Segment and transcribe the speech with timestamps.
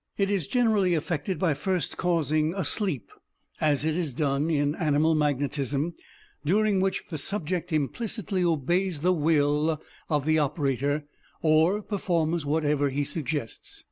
[0.17, 3.11] It is generally effected by first causing a sleep,
[3.59, 5.93] as is done in animal magnetism,
[6.43, 9.79] during which the subject implicitly obeys the will
[10.09, 11.05] of the operator,
[11.43, 13.79] or performs whatever he suggests.